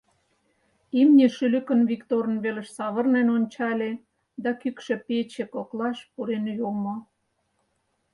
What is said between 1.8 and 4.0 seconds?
Викторын велыш савырнен ончале